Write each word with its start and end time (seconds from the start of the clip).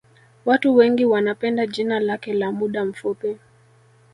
Watu 0.45 0.75
wengi 0.75 1.05
wanapenda 1.05 1.67
jina 1.67 1.99
lake 1.99 2.33
la 2.33 2.51
muda 2.51 2.85
mfupi 2.85 3.37